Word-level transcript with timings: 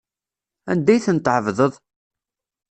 Anda 0.71 0.91
ay 0.93 1.01
ten-tɛebdeḍ? 1.05 1.73